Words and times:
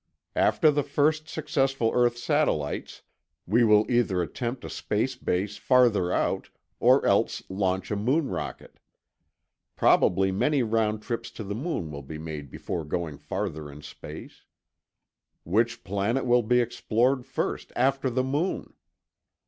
After 0.35 0.71
the 0.71 0.81
first 0.81 1.29
successful 1.29 1.91
earth 1.93 2.17
satellites, 2.17 3.03
we 3.45 3.63
will 3.63 3.85
either 3.87 4.19
attempt 4.23 4.65
a 4.65 4.69
space 4.71 5.15
base 5.15 5.57
farther 5.57 6.11
out 6.11 6.49
or 6.79 7.05
else 7.05 7.43
launch 7.49 7.91
a 7.91 7.95
moon 7.95 8.27
rocket. 8.27 8.79
Probably 9.75 10.31
many 10.31 10.63
round 10.63 11.03
trips 11.03 11.29
to 11.33 11.43
the 11.43 11.53
moon 11.53 11.91
will 11.91 12.01
be 12.01 12.17
made 12.17 12.49
before 12.49 12.83
going 12.83 13.19
farther 13.19 13.71
in 13.71 13.83
space. 13.83 14.43
Which 15.43 15.83
planet 15.83 16.25
will 16.25 16.41
be 16.41 16.61
explored 16.61 17.23
first, 17.23 17.71
after 17.75 18.09
the 18.09 18.23
moon? 18.23 18.73